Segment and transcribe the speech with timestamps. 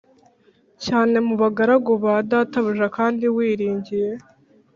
[0.85, 4.09] cyane mu bagaragu ba databuja Kandi wiringiye